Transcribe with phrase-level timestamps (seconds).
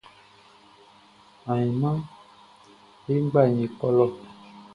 [1.51, 1.97] Ainman
[3.05, 4.05] ye nʼgba ye kɔ lɔ.